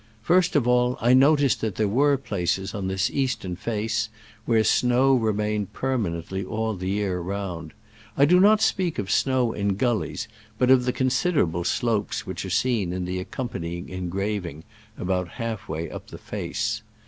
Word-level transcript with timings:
First 0.23 0.55
of 0.55 0.67
all, 0.67 0.97
I 0.99 1.13
noticed 1.13 1.61
that 1.61 1.75
there 1.75 1.87
were 1.87 2.17
places 2.17 2.73
on 2.73 2.87
this 2.87 3.11
eastern 3.11 3.55
face 3.55 4.09
where 4.45 4.63
snow 4.63 5.13
remained 5.13 5.73
permanently 5.73 6.43
all 6.43 6.73
the 6.73 6.89
year 6.89 7.19
round. 7.19 7.71
I 8.17 8.25
do 8.25 8.39
not 8.39 8.63
speak 8.63 8.97
of 8.97 9.11
snow 9.11 9.53
in 9.53 9.75
gullies, 9.75 10.27
but 10.57 10.71
of 10.71 10.85
the 10.85 10.91
considerable 10.91 11.63
slopes 11.63 12.25
which 12.25 12.43
are 12.43 12.49
seen 12.49 12.93
in 12.93 13.05
the 13.05 13.19
accompanying 13.19 13.89
engraving 13.89 14.63
about 14.97 15.27
half 15.37 15.69
way 15.69 15.91
up 15.91 16.07
the 16.07 16.17
face. 16.17 16.81